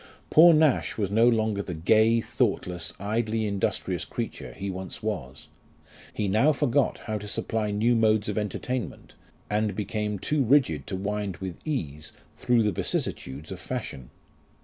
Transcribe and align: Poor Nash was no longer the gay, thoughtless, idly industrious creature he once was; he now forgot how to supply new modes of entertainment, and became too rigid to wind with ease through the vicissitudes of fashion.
Poor 0.31 0.51
Nash 0.51 0.97
was 0.97 1.11
no 1.11 1.29
longer 1.29 1.61
the 1.61 1.75
gay, 1.75 2.21
thoughtless, 2.21 2.91
idly 2.99 3.45
industrious 3.45 4.03
creature 4.03 4.51
he 4.53 4.67
once 4.67 5.03
was; 5.03 5.47
he 6.11 6.27
now 6.27 6.51
forgot 6.51 6.97
how 7.05 7.19
to 7.19 7.27
supply 7.27 7.69
new 7.69 7.95
modes 7.95 8.27
of 8.27 8.35
entertainment, 8.35 9.13
and 9.47 9.75
became 9.75 10.17
too 10.17 10.41
rigid 10.41 10.87
to 10.87 10.95
wind 10.95 11.37
with 11.37 11.59
ease 11.67 12.13
through 12.33 12.63
the 12.63 12.71
vicissitudes 12.71 13.51
of 13.51 13.59
fashion. 13.59 14.09